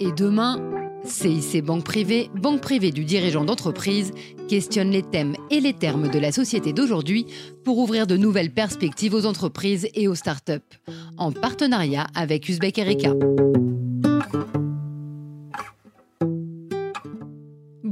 Et 0.00 0.12
demain, 0.12 0.60
CIC 1.04 1.64
Banque 1.64 1.84
Privée, 1.84 2.30
banque 2.34 2.60
privée 2.60 2.92
du 2.92 3.04
dirigeant 3.04 3.44
d'entreprise, 3.44 4.12
questionne 4.48 4.90
les 4.90 5.02
thèmes 5.02 5.34
et 5.50 5.60
les 5.60 5.72
termes 5.72 6.08
de 6.08 6.18
la 6.18 6.30
société 6.30 6.72
d'aujourd'hui 6.72 7.26
pour 7.64 7.78
ouvrir 7.78 8.06
de 8.06 8.16
nouvelles 8.16 8.52
perspectives 8.52 9.14
aux 9.14 9.26
entreprises 9.26 9.88
et 9.94 10.06
aux 10.06 10.14
startups, 10.14 10.52
en 11.16 11.32
partenariat 11.32 12.06
avec 12.14 12.48
Uzbek 12.48 12.78
Erika. 12.78 13.12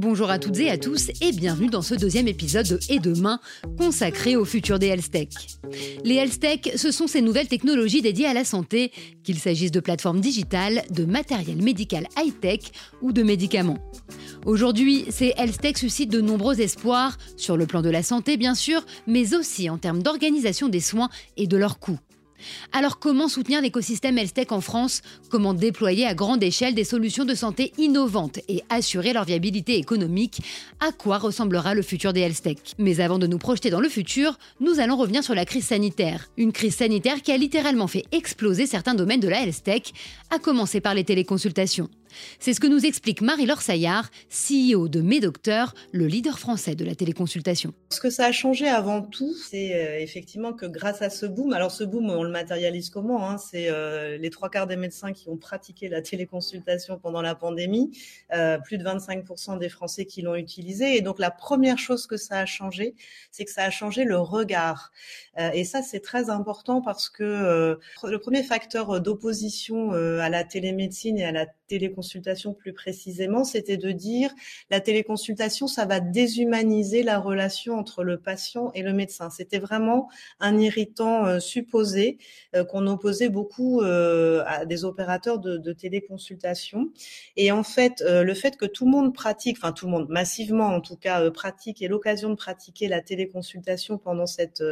Bonjour 0.09 0.29
à 0.29 0.39
toutes 0.39 0.59
et 0.59 0.69
à 0.69 0.77
tous 0.77 1.09
et 1.19 1.33
bienvenue 1.33 1.67
dans 1.67 1.81
ce 1.81 1.93
deuxième 1.93 2.29
épisode 2.29 2.65
de 2.65 2.79
Et 2.87 2.99
demain 2.99 3.41
consacré 3.77 4.37
au 4.37 4.45
futur 4.45 4.79
des 4.79 4.87
health 4.87 5.11
tech. 5.11 5.27
Les 6.05 6.15
health 6.15 6.39
tech, 6.39 6.59
ce 6.77 6.91
sont 6.91 7.07
ces 7.07 7.21
nouvelles 7.21 7.49
technologies 7.49 8.01
dédiées 8.01 8.25
à 8.25 8.33
la 8.33 8.45
santé, 8.45 8.93
qu'il 9.25 9.37
s'agisse 9.37 9.69
de 9.69 9.81
plateformes 9.81 10.21
digitales, 10.21 10.83
de 10.91 11.03
matériel 11.03 11.61
médical 11.61 12.07
high-tech 12.17 12.71
ou 13.01 13.11
de 13.11 13.21
médicaments. 13.21 13.79
Aujourd'hui, 14.45 15.03
ces 15.09 15.33
health 15.37 15.59
tech 15.59 15.75
suscitent 15.75 16.09
de 16.09 16.21
nombreux 16.21 16.61
espoirs, 16.61 17.17
sur 17.35 17.57
le 17.57 17.65
plan 17.65 17.81
de 17.81 17.89
la 17.89 18.01
santé 18.01 18.37
bien 18.37 18.55
sûr, 18.55 18.85
mais 19.07 19.35
aussi 19.35 19.69
en 19.69 19.77
termes 19.77 20.01
d'organisation 20.01 20.69
des 20.69 20.79
soins 20.79 21.09
et 21.35 21.47
de 21.47 21.57
leurs 21.57 21.79
coûts. 21.79 21.99
Alors 22.71 22.99
comment 22.99 23.27
soutenir 23.27 23.61
l'écosystème 23.61 24.17
HealthTech 24.17 24.51
en 24.51 24.61
France? 24.61 25.01
Comment 25.29 25.53
déployer 25.53 26.05
à 26.05 26.13
grande 26.13 26.43
échelle 26.43 26.75
des 26.75 26.83
solutions 26.83 27.25
de 27.25 27.35
santé 27.35 27.71
innovantes 27.77 28.39
et 28.47 28.63
assurer 28.69 29.13
leur 29.13 29.25
viabilité 29.25 29.77
économique? 29.77 30.41
À 30.79 30.91
quoi 30.91 31.17
ressemblera 31.17 31.73
le 31.73 31.81
futur 31.81 32.13
des 32.13 32.21
HealthTech 32.21 32.75
Mais 32.77 32.99
avant 32.99 33.19
de 33.19 33.27
nous 33.27 33.37
projeter 33.37 33.69
dans 33.69 33.79
le 33.79 33.89
futur, 33.89 34.37
nous 34.59 34.79
allons 34.79 34.97
revenir 34.97 35.23
sur 35.23 35.35
la 35.35 35.45
crise 35.45 35.65
sanitaire. 35.65 36.29
Une 36.37 36.51
crise 36.51 36.75
sanitaire 36.75 37.21
qui 37.21 37.31
a 37.31 37.37
littéralement 37.37 37.87
fait 37.87 38.05
exploser 38.11 38.65
certains 38.65 38.95
domaines 38.95 39.19
de 39.19 39.27
la 39.27 39.41
HealthTech, 39.41 39.93
à 40.29 40.39
commencer 40.39 40.81
par 40.81 40.93
les 40.93 41.03
téléconsultations. 41.03 41.89
C'est 42.39 42.53
ce 42.53 42.59
que 42.59 42.67
nous 42.67 42.85
explique 42.85 43.21
Marie-Laure 43.21 43.61
Saillard, 43.61 44.09
CEO 44.29 44.87
de 44.87 45.01
Médocteur, 45.01 45.73
le 45.91 46.07
leader 46.07 46.39
français 46.39 46.75
de 46.75 46.85
la 46.85 46.95
téléconsultation. 46.95 47.73
Ce 47.91 47.99
que 47.99 48.09
ça 48.09 48.25
a 48.25 48.31
changé 48.31 48.67
avant 48.67 49.01
tout, 49.01 49.33
c'est 49.33 49.73
euh, 49.73 49.99
effectivement 49.99 50.53
que 50.53 50.65
grâce 50.65 51.01
à 51.01 51.09
ce 51.09 51.25
boom, 51.25 51.53
alors 51.53 51.71
ce 51.71 51.83
boom, 51.83 52.09
on 52.09 52.23
le 52.23 52.29
matérialise 52.29 52.89
comment 52.89 53.29
hein, 53.29 53.37
C'est 53.37 53.69
euh, 53.69 54.17
les 54.17 54.29
trois 54.29 54.49
quarts 54.49 54.67
des 54.67 54.75
médecins 54.75 55.13
qui 55.13 55.29
ont 55.29 55.37
pratiqué 55.37 55.89
la 55.89 56.01
téléconsultation 56.01 56.97
pendant 56.97 57.21
la 57.21 57.35
pandémie, 57.35 57.91
euh, 58.33 58.57
plus 58.57 58.77
de 58.77 58.83
25% 58.83 59.57
des 59.57 59.69
Français 59.69 60.05
qui 60.05 60.21
l'ont 60.21 60.35
utilisé. 60.35 60.97
Et 60.97 61.01
donc 61.01 61.19
la 61.19 61.31
première 61.31 61.77
chose 61.77 62.07
que 62.07 62.17
ça 62.17 62.39
a 62.39 62.45
changé, 62.45 62.95
c'est 63.31 63.45
que 63.45 63.51
ça 63.51 63.63
a 63.63 63.69
changé 63.69 64.03
le 64.03 64.17
regard. 64.17 64.91
et 65.53 65.63
ça, 65.63 65.81
c'est 65.81 65.99
très 65.99 66.29
important 66.29 66.81
parce 66.81 67.09
que 67.09 67.77
le 68.03 68.19
premier 68.19 68.43
facteur 68.43 68.99
d'opposition 69.01 69.91
à 69.91 70.29
la 70.29 70.43
télémédecine 70.43 71.17
et 71.17 71.25
à 71.25 71.31
la 71.31 71.45
téléconsultation 71.67 72.06
plus 72.59 72.73
précisément, 72.73 73.43
c'était 73.43 73.77
de 73.77 73.91
dire 73.91 74.31
la 74.69 74.79
téléconsultation, 74.79 75.67
ça 75.67 75.85
va 75.85 75.99
déshumaniser 75.99 77.03
la 77.03 77.19
relation 77.19 77.77
entre 77.77 78.03
le 78.03 78.17
patient 78.17 78.71
et 78.73 78.81
le 78.81 78.93
médecin. 78.93 79.29
C'était 79.29 79.59
vraiment 79.59 80.09
un 80.39 80.57
irritant 80.57 81.25
euh, 81.25 81.39
supposé 81.39 82.17
euh, 82.55 82.63
qu'on 82.63 82.87
opposait 82.87 83.29
beaucoup 83.29 83.81
euh, 83.81 84.43
à 84.45 84.65
des 84.65 84.85
opérateurs 84.85 85.39
de, 85.39 85.73
téléconsultation. 85.73 86.89
Et 87.35 87.51
en 87.51 87.63
fait, 87.63 88.01
le 88.01 88.33
fait 88.33 88.57
que 88.57 88.65
tout 88.65 88.85
le 88.85 88.91
monde 88.91 89.13
pratique, 89.13 89.57
enfin 89.57 89.73
tout 89.73 89.85
le 89.85 89.91
monde 89.91 90.07
massivement 90.09 90.67
en 90.67 90.81
tout 90.81 90.95
cas 90.95 91.29
pratique 91.29 91.81
et 91.81 91.87
l'occasion 91.87 92.29
de 92.29 92.35
pratiquer 92.35 92.87
la 92.87 93.01
téléconsultation 93.01 93.97
pendant 93.97 94.25
cette, 94.25 94.63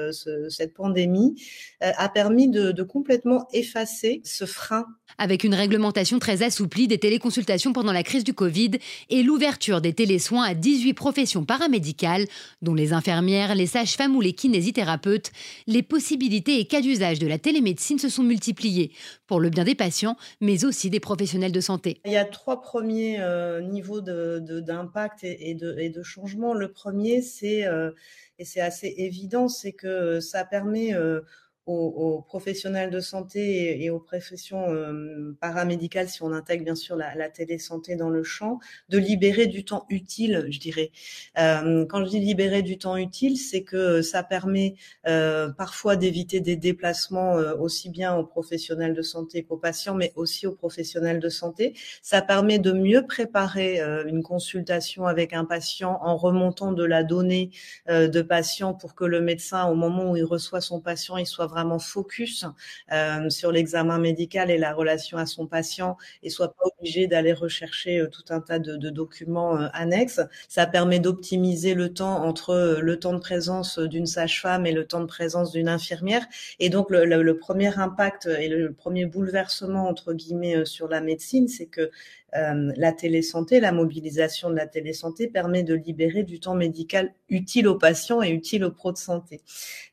cette 0.50 0.74
pandémie 0.74 1.36
a 1.82 2.10
permis 2.10 2.48
de, 2.48 2.72
de 2.72 2.84
complètement 2.84 3.48
effacer 3.52 4.22
ce 4.24 4.46
frein. 4.46 4.86
Avec 5.18 5.44
une 5.44 5.54
réglementation 5.54 6.18
très 6.18 6.44
assouplie 6.44 6.88
des 6.88 6.98
téléconsultations 6.98 7.25
pendant 7.74 7.92
la 7.92 8.04
crise 8.04 8.24
du 8.24 8.34
Covid 8.34 8.72
et 9.10 9.24
l'ouverture 9.24 9.82
des 9.82 9.94
télésoins 9.94 10.44
à 10.44 10.54
18 10.54 10.94
professions 10.94 11.44
paramédicales, 11.44 12.26
dont 12.62 12.76
les 12.76 12.94
infirmières, 12.94 13.56
les 13.56 13.66
sages-femmes 13.66 14.16
ou 14.16 14.22
les 14.22 14.34
kinésithérapeutes, 14.34 15.32
les 15.66 15.82
possibilités 15.82 16.60
et 16.60 16.66
cas 16.66 16.82
d'usage 16.82 17.20
de 17.20 17.28
la 17.28 17.40
télémédecine 17.40 17.98
se 17.98 18.10
sont 18.10 18.24
multipliées 18.24 18.92
pour 19.28 19.40
le 19.40 19.50
bien 19.50 19.64
des 19.64 19.76
patients, 19.76 20.18
mais 20.40 20.66
aussi 20.66 20.90
des 20.90 21.00
professionnels 21.00 21.52
de 21.52 21.62
santé. 21.62 22.00
Il 22.06 22.12
y 22.12 22.18
a 22.18 22.26
trois 22.26 22.62
premiers 22.62 23.20
euh, 23.20 23.62
niveaux 23.62 24.02
d'impact 24.02 25.24
de, 25.24 25.28
et, 25.40 25.56
de, 25.56 25.76
et, 25.80 25.90
de, 25.90 26.04
changement. 26.04 26.54
Le 26.54 26.72
premier, 26.72 27.22
c'est, 27.22 27.66
euh, 27.66 27.92
et 28.38 28.46
c'est 28.46 28.62
assez 28.62 28.94
évident, 28.98 29.48
c'est 29.48 29.74
que 29.74 30.20
ça 30.20 30.46
permet... 30.46 30.94
Euh, 30.94 31.22
aux, 31.66 32.24
professionnels 32.28 32.92
de 32.92 33.00
santé 33.00 33.84
et, 33.84 33.90
aux 33.90 34.00
professions 34.00 34.70
euh, 34.70 35.36
paramédicales, 35.42 36.10
si 36.10 36.22
on 36.24 36.32
intègre 36.32 36.64
bien 36.64 36.76
sûr 36.76 36.96
la, 36.96 37.16
la 37.16 37.30
télésanté 37.30 37.96
dans 37.96 38.10
le 38.10 38.24
champ, 38.24 38.60
de 38.90 38.98
libérer 38.98 39.48
du 39.48 39.66
temps 39.66 39.86
utile, 39.90 40.48
je 40.50 40.60
dirais. 40.60 40.92
Euh, 41.40 41.86
quand 41.88 42.06
je 42.06 42.10
dis 42.10 42.20
libérer 42.20 42.62
du 42.62 42.78
temps 42.78 42.98
utile, 42.98 43.38
c'est 43.38 43.64
que 43.64 44.02
ça 44.02 44.24
permet 44.24 44.76
euh, 45.08 45.50
parfois 45.50 45.96
d'éviter 45.96 46.40
des 46.40 46.56
déplacements 46.56 47.38
euh, 47.38 47.56
aussi 47.56 47.90
bien 47.90 48.16
aux 48.16 48.26
professionnels 48.26 48.94
de 48.94 49.02
santé 49.02 49.44
qu'aux 49.44 49.58
patients, 49.58 49.96
mais 49.96 50.12
aussi 50.16 50.48
aux 50.48 50.54
professionnels 50.54 51.20
de 51.20 51.30
santé. 51.30 51.74
Ça 52.02 52.22
permet 52.22 52.60
de 52.60 52.72
mieux 52.72 53.06
préparer 53.06 53.82
euh, 53.82 54.06
une 54.06 54.24
consultation 54.24 55.06
avec 55.06 55.34
un 55.34 55.46
patient 55.46 56.00
en 56.02 56.16
remontant 56.18 56.72
de 56.72 56.84
la 56.84 57.04
donnée 57.04 57.50
de 57.88 58.22
patient 58.22 58.74
pour 58.74 58.96
que 58.96 59.06
le 59.06 59.22
médecin, 59.22 59.66
au 59.66 59.76
moment 59.76 60.12
où 60.12 60.16
il 60.18 60.24
reçoit 60.24 60.62
son 60.62 60.80
patient, 60.80 61.18
il 61.18 61.26
soit 61.26 61.48
vraiment 61.56 61.80
focus 61.80 62.46
euh, 62.92 63.30
sur 63.30 63.52
l'examen 63.52 63.98
médical 63.98 64.52
et 64.52 64.58
la 64.58 64.74
relation 64.74 65.18
à 65.18 65.26
son 65.26 65.48
patient 65.48 65.96
et 66.22 66.30
soit 66.30 66.50
pas 66.50 66.66
obligé 66.78 67.08
d'aller 67.08 67.32
rechercher 67.32 68.00
euh, 68.00 68.08
tout 68.08 68.26
un 68.30 68.42
tas 68.42 68.60
de, 68.60 68.90
documents 68.90 69.58
euh, 69.58 69.68
annexes. 69.74 70.20
Ça 70.50 70.68
permet 70.68 71.00
d'optimiser 71.00 71.74
le 71.74 71.94
temps 71.94 72.24
entre 72.24 72.80
le 72.82 73.00
temps 73.00 73.14
de 73.14 73.20
présence 73.20 73.80
d'une 73.80 74.06
sage-femme 74.06 74.66
et 74.66 74.74
le 74.74 74.86
temps 74.86 75.00
de 75.00 75.06
présence 75.06 75.52
d'une 75.52 75.70
infirmière. 75.70 76.26
Et 76.60 76.70
donc 76.70 76.90
le, 76.90 77.06
le, 77.06 77.38
premier 77.38 77.78
impact 77.80 78.28
et 78.28 78.50
le 78.50 78.74
premier 78.74 79.06
bouleversement 79.06 79.88
entre 79.88 80.14
guillemets 80.14 80.66
sur 80.66 80.88
la 80.88 81.02
médecine, 81.02 81.48
c'est 81.48 81.68
que 81.68 81.90
euh, 82.36 82.74
la 82.76 82.92
télésanté, 82.92 83.60
la 83.60 83.72
mobilisation 83.72 84.50
de 84.50 84.56
la 84.56 84.68
télésanté 84.68 85.28
permet 85.28 85.64
de 85.64 85.74
libérer 85.74 86.24
du 86.24 86.40
temps 86.40 86.56
médical 86.56 87.14
utile 87.30 87.68
aux 87.68 87.78
patients 87.78 88.22
et 88.22 88.30
utile 88.30 88.66
aux 88.66 88.72
pros 88.72 88.92
de 88.92 88.98
santé. 88.98 89.42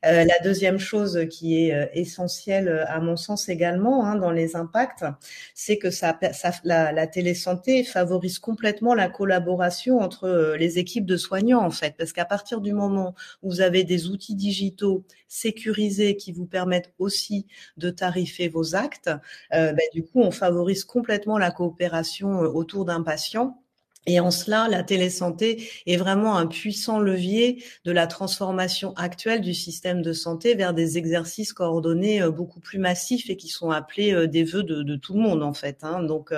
Euh, 0.05 0.25
la 0.25 0.39
deuxième 0.43 0.77
chose 0.77 1.27
qui 1.29 1.65
est 1.65 1.73
euh, 1.73 1.85
essentielle 1.93 2.85
à 2.87 2.99
mon 2.99 3.15
sens 3.15 3.47
également 3.49 4.05
hein, 4.05 4.15
dans 4.15 4.31
les 4.31 4.55
impacts, 4.55 5.05
c'est 5.53 5.77
que 5.77 5.89
ça, 5.89 6.19
la, 6.63 7.07
télésanté 7.07 7.83
favorise 7.83 8.39
complètement 8.39 8.93
la 8.93 9.09
collaboration 9.09 9.99
entre 9.99 10.55
les 10.57 10.79
équipes 10.79 11.05
de 11.05 11.17
soignants 11.17 11.63
en 11.63 11.71
fait, 11.71 11.95
parce 11.97 12.11
qu'à 12.11 12.25
partir 12.25 12.61
du 12.61 12.73
moment 12.73 13.15
où 13.41 13.51
vous 13.51 13.61
avez 13.61 13.83
des 13.83 14.07
outils 14.07 14.35
digitaux 14.35 15.05
sécurisés 15.27 16.15
qui 16.15 16.31
vous 16.31 16.45
permettent 16.45 16.93
aussi 16.99 17.47
de 17.77 17.89
tarifer 17.89 18.47
vos 18.47 18.75
actes, 18.75 19.09
ben, 19.51 19.77
du 19.93 20.03
coup 20.03 20.21
on 20.21 20.31
favorise 20.31 20.83
complètement 20.83 21.37
la 21.37 21.51
coopération 21.51 22.32
euh, 22.33 22.47
autour 22.47 22.85
d'un 22.85 23.03
patient. 23.03 23.59
Et 24.05 24.19
en 24.19 24.31
cela, 24.31 24.67
la 24.69 24.83
télésanté 24.83 25.69
est 25.85 25.95
vraiment 25.95 26.37
un 26.37 26.45
puissant 26.45 26.99
levier 26.99 27.63
de 27.85 27.91
la 27.93 28.05
transformation 28.05 28.93
actuelle 28.95 29.39
du 29.39 29.53
système 29.53 30.01
de 30.01 30.11
santé 30.11 30.55
vers 30.55 30.73
des 30.73 30.97
exercices 30.97 31.53
coordonnés 31.53 32.21
euh, 32.21 32.29
beaucoup 32.29 32.59
plus 32.59 32.79
massifs 32.79 33.29
et 33.29 33.37
qui 33.37 33.47
sont 33.47 33.69
appelés 33.69 34.13
euh, 34.13 34.27
des 34.27 34.43
vœux 34.43 34.63
de, 34.63 34.95
tout 34.97 35.13
le 35.13 35.21
monde 35.21 35.41
en 35.41 35.53
fait. 35.53 35.79
Hein. 35.83 36.03
Donc, 36.03 36.33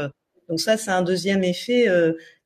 donc 0.47 0.59
ça, 0.59 0.77
c'est 0.77 0.91
un 0.91 1.01
deuxième 1.01 1.43
effet 1.43 1.87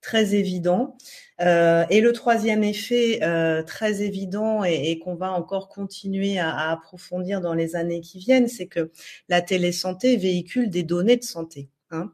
très 0.02 0.34
évident. 0.34 0.96
et 1.40 2.02
le 2.02 2.12
troisième 2.14 2.64
effet 2.64 3.20
très 3.68 4.02
évident 4.02 4.64
et, 4.64 5.00
qu'on 5.00 5.16
va 5.16 5.34
encore 5.34 5.68
continuer 5.68 6.40
à, 6.40 6.72
approfondir 6.72 7.42
dans 7.42 7.54
les 7.54 7.76
années 7.76 8.00
qui 8.00 8.20
viennent, 8.20 8.48
c'est 8.48 8.68
que 8.68 8.92
la 9.28 9.42
télésanté 9.42 10.16
véhicule 10.16 10.70
des 10.70 10.84
données 10.84 11.18
de 11.18 11.24
santé. 11.24 11.70
Hein. 11.92 12.12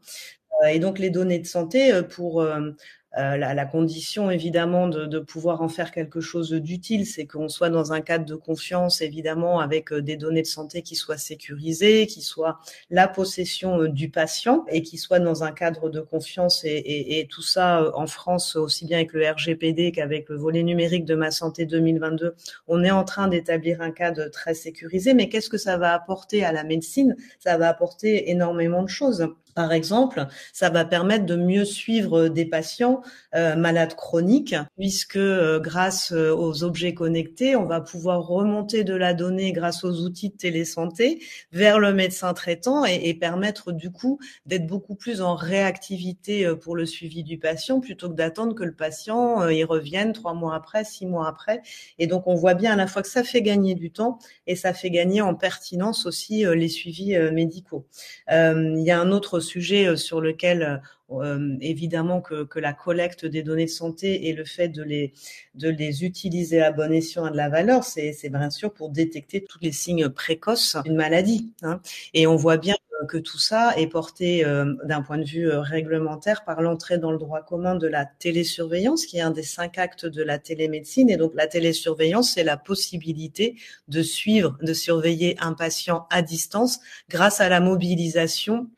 Euh, 0.62 0.68
et 0.68 0.78
donc 0.78 0.98
les 0.98 1.10
données 1.10 1.38
de 1.38 1.46
santé 1.46 1.92
euh, 1.92 2.02
pour 2.02 2.40
euh, 2.40 2.70
la, 3.18 3.54
la, 3.54 3.64
condition 3.64 4.30
évidemment 4.30 4.88
de, 4.88 5.06
de, 5.06 5.18
pouvoir 5.18 5.62
en 5.62 5.70
faire 5.70 5.90
quelque 5.90 6.20
chose 6.20 6.52
d'utile, 6.52 7.06
c'est 7.06 7.24
qu'on 7.24 7.48
soit 7.48 7.70
dans 7.70 7.94
un 7.94 8.02
cadre 8.02 8.26
de 8.26 8.34
confiance 8.34 9.00
évidemment 9.00 9.60
avec 9.60 9.90
des 9.94 10.18
données 10.18 10.42
de 10.42 10.46
santé 10.46 10.82
qui 10.82 10.96
soient 10.96 11.16
sécurisées, 11.16 12.06
qui 12.06 12.20
soient 12.20 12.58
la 12.90 13.08
possession 13.08 13.84
du 13.84 14.10
patient 14.10 14.66
et 14.68 14.82
qui 14.82 14.98
soient 14.98 15.18
dans 15.18 15.44
un 15.44 15.52
cadre 15.52 15.88
de 15.88 16.00
confiance 16.00 16.62
et, 16.64 16.68
et, 16.68 17.20
et 17.20 17.26
tout 17.26 17.40
ça 17.40 17.90
en 17.94 18.06
France 18.06 18.54
aussi 18.54 18.84
bien 18.84 18.98
avec 18.98 19.14
le 19.14 19.26
RGPD 19.26 19.92
qu'avec 19.92 20.28
le 20.28 20.36
volet 20.36 20.62
numérique 20.62 21.06
de 21.06 21.14
ma 21.14 21.30
santé 21.30 21.64
2022, 21.64 22.34
on 22.68 22.84
est 22.84 22.90
en 22.90 23.04
train 23.04 23.28
d'établir 23.28 23.80
un 23.80 23.92
cadre 23.92 24.28
très 24.28 24.52
sécurisé. 24.52 25.14
Mais 25.14 25.30
qu'est-ce 25.30 25.48
que 25.48 25.56
ça 25.56 25.78
va 25.78 25.94
apporter 25.94 26.44
à 26.44 26.52
la 26.52 26.64
médecine? 26.64 27.16
Ça 27.38 27.56
va 27.56 27.70
apporter 27.70 28.30
énormément 28.30 28.82
de 28.82 28.90
choses 28.90 29.26
par 29.56 29.72
exemple, 29.72 30.26
ça 30.52 30.68
va 30.68 30.84
permettre 30.84 31.24
de 31.24 31.34
mieux 31.34 31.64
suivre 31.64 32.28
des 32.28 32.44
patients 32.44 33.00
euh, 33.34 33.56
malades 33.56 33.94
chroniques, 33.94 34.54
puisque 34.76 35.16
euh, 35.16 35.58
grâce 35.58 36.12
euh, 36.12 36.30
aux 36.30 36.62
objets 36.62 36.92
connectés, 36.92 37.56
on 37.56 37.64
va 37.64 37.80
pouvoir 37.80 38.26
remonter 38.26 38.84
de 38.84 38.94
la 38.94 39.14
donnée 39.14 39.52
grâce 39.52 39.82
aux 39.82 40.02
outils 40.02 40.28
de 40.28 40.36
télésanté 40.36 41.22
vers 41.52 41.78
le 41.78 41.94
médecin 41.94 42.34
traitant 42.34 42.84
et, 42.84 43.08
et 43.08 43.14
permettre 43.14 43.72
du 43.72 43.90
coup 43.90 44.18
d'être 44.44 44.66
beaucoup 44.66 44.94
plus 44.94 45.22
en 45.22 45.34
réactivité 45.34 46.46
pour 46.60 46.76
le 46.76 46.84
suivi 46.84 47.22
du 47.22 47.38
patient, 47.38 47.80
plutôt 47.80 48.10
que 48.10 48.14
d'attendre 48.14 48.54
que 48.54 48.64
le 48.64 48.74
patient 48.74 49.48
y 49.48 49.64
revienne 49.64 50.12
trois 50.12 50.34
mois 50.34 50.54
après, 50.54 50.84
six 50.84 51.06
mois 51.06 51.28
après. 51.28 51.62
Et 51.98 52.06
donc, 52.06 52.26
on 52.26 52.34
voit 52.34 52.54
bien 52.54 52.74
à 52.74 52.76
la 52.76 52.86
fois 52.86 53.00
que 53.00 53.08
ça 53.08 53.24
fait 53.24 53.40
gagner 53.40 53.74
du 53.74 53.90
temps 53.90 54.18
et 54.46 54.54
ça 54.54 54.74
fait 54.74 54.90
gagner 54.90 55.22
en 55.22 55.34
pertinence 55.34 56.04
aussi 56.04 56.44
les 56.44 56.68
suivis 56.68 57.16
médicaux. 57.32 57.86
il 58.28 58.82
y 58.84 58.90
a 58.90 59.00
un 59.00 59.10
autre 59.12 59.40
sujet 59.46 59.86
euh, 59.86 59.96
sur 59.96 60.20
lequel 60.20 60.62
euh, 60.62 60.76
euh, 61.22 61.56
évidemment 61.60 62.20
que, 62.20 62.46
la 62.58 62.72
collecte 62.72 63.24
des 63.24 63.42
données 63.42 63.66
de 63.66 63.70
santé 63.70 64.28
et 64.28 64.32
le 64.32 64.44
fait 64.44 64.68
de 64.68 64.82
les, 64.82 65.12
de 65.54 65.68
les 65.68 66.04
utiliser 66.04 66.60
à 66.60 66.72
bon 66.72 66.92
escient 66.92 67.24
a 67.24 67.30
de 67.30 67.36
la 67.36 67.48
valeur, 67.48 67.84
c'est 67.84 68.28
bien 68.28 68.50
sûr 68.50 68.72
pour 68.72 68.90
détecter 68.90 69.44
tous 69.44 69.58
les 69.62 69.70
signes 69.70 70.08
précoces 70.08 70.76
d'une 70.84 70.96
maladie. 70.96 71.52
Hein. 71.62 71.80
Et 72.12 72.26
on 72.26 72.34
voit 72.34 72.56
bien 72.56 72.74
que 73.08 73.18
tout 73.18 73.38
ça 73.38 73.74
est 73.76 73.86
porté 73.86 74.42
d'un 74.84 75.02
point 75.02 75.18
de 75.18 75.24
vue 75.24 75.48
réglementaire 75.48 76.44
par 76.44 76.62
l'entrée 76.62 76.98
dans 76.98 77.12
le 77.12 77.18
droit 77.18 77.42
commun 77.42 77.76
de 77.76 77.86
la 77.86 78.06
télésurveillance, 78.06 79.04
qui 79.06 79.18
est 79.18 79.20
un 79.20 79.30
des 79.30 79.42
cinq 79.42 79.78
actes 79.78 80.06
de 80.06 80.22
la 80.22 80.38
télémédecine. 80.38 81.10
Et 81.10 81.18
donc 81.18 81.32
la 81.34 81.46
télésurveillance, 81.46 82.32
c'est 82.32 82.42
la 82.42 82.56
possibilité 82.56 83.54
de 83.86 84.02
suivre, 84.02 84.56
de 84.62 84.72
surveiller 84.72 85.36
un 85.40 85.52
patient 85.52 86.06
à 86.10 86.22
distance 86.22 86.80
grâce 87.08 87.40
à 87.40 87.48
la 87.48 87.60
mobilisation 87.60 88.68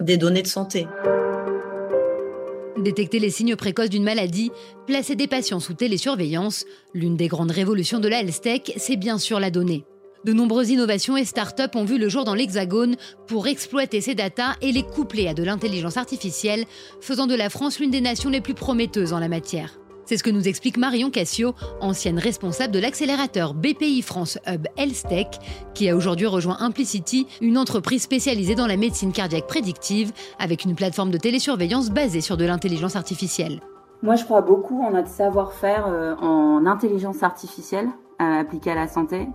des 0.00 0.16
données 0.16 0.42
de 0.42 0.46
santé. 0.46 0.86
Détecter 2.76 3.18
les 3.18 3.30
signes 3.30 3.56
précoces 3.56 3.88
d'une 3.88 4.02
maladie, 4.02 4.50
placer 4.86 5.16
des 5.16 5.26
patients 5.26 5.60
sous 5.60 5.74
télésurveillance, 5.74 6.66
l'une 6.92 7.16
des 7.16 7.28
grandes 7.28 7.50
révolutions 7.50 7.98
de 7.98 8.08
la 8.08 8.20
health 8.20 8.40
tech, 8.42 8.60
c'est 8.76 8.96
bien 8.96 9.18
sûr 9.18 9.40
la 9.40 9.50
donnée. 9.50 9.84
De 10.24 10.32
nombreuses 10.32 10.70
innovations 10.70 11.16
et 11.16 11.24
start-up 11.24 11.76
ont 11.76 11.84
vu 11.84 11.98
le 11.98 12.08
jour 12.08 12.24
dans 12.24 12.34
l'Hexagone 12.34 12.96
pour 13.26 13.46
exploiter 13.46 14.00
ces 14.00 14.14
datas 14.14 14.56
et 14.60 14.72
les 14.72 14.82
coupler 14.82 15.28
à 15.28 15.34
de 15.34 15.42
l'intelligence 15.42 15.96
artificielle, 15.96 16.64
faisant 17.00 17.26
de 17.26 17.34
la 17.34 17.48
France 17.48 17.78
l'une 17.78 17.90
des 17.90 18.00
nations 18.00 18.30
les 18.30 18.40
plus 18.40 18.54
prometteuses 18.54 19.12
en 19.12 19.20
la 19.20 19.28
matière. 19.28 19.78
C'est 20.06 20.16
ce 20.16 20.22
que 20.22 20.30
nous 20.30 20.46
explique 20.46 20.76
Marion 20.76 21.10
Cassio, 21.10 21.52
ancienne 21.80 22.20
responsable 22.20 22.72
de 22.72 22.78
l'accélérateur 22.78 23.54
BPI 23.54 24.02
France 24.02 24.38
Hub 24.46 24.68
HealthTech, 24.76 25.40
qui 25.74 25.90
a 25.90 25.96
aujourd'hui 25.96 26.26
rejoint 26.26 26.58
Implicity, 26.60 27.26
une 27.40 27.58
entreprise 27.58 28.02
spécialisée 28.02 28.54
dans 28.54 28.68
la 28.68 28.76
médecine 28.76 29.10
cardiaque 29.10 29.48
prédictive, 29.48 30.12
avec 30.38 30.64
une 30.64 30.76
plateforme 30.76 31.10
de 31.10 31.18
télésurveillance 31.18 31.90
basée 31.90 32.20
sur 32.20 32.36
de 32.36 32.44
l'intelligence 32.44 32.94
artificielle. 32.94 33.60
Moi, 34.04 34.14
je 34.14 34.24
crois 34.24 34.42
beaucoup 34.42 34.80
en 34.80 34.92
notre 34.92 35.08
savoir-faire 35.08 35.88
euh, 35.88 36.14
en 36.16 36.66
intelligence 36.66 37.24
artificielle 37.24 37.88
euh, 38.22 38.40
appliquée 38.40 38.70
à 38.70 38.76
la 38.76 38.86
santé. 38.86 39.26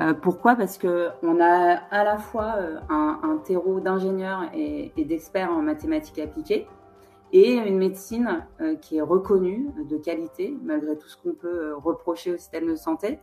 Euh, 0.00 0.12
pourquoi? 0.12 0.56
Parce 0.56 0.76
que 0.76 1.10
on 1.22 1.40
a 1.40 1.76
à 1.92 2.02
la 2.02 2.18
fois 2.18 2.56
un, 2.88 3.38
terreau 3.44 3.78
d'ingénieurs 3.78 4.50
et 4.52 4.92
d'experts 4.96 5.52
en 5.52 5.62
mathématiques 5.62 6.18
appliquées, 6.18 6.66
et 7.36 7.52
une 7.52 7.76
médecine 7.76 8.46
euh, 8.62 8.76
qui 8.76 8.96
est 8.96 9.02
reconnue 9.02 9.68
de 9.90 9.98
qualité, 9.98 10.56
malgré 10.62 10.96
tout 10.96 11.06
ce 11.06 11.18
qu'on 11.18 11.34
peut 11.34 11.64
euh, 11.64 11.76
reprocher 11.76 12.32
au 12.32 12.38
système 12.38 12.66
de 12.66 12.76
santé. 12.76 13.18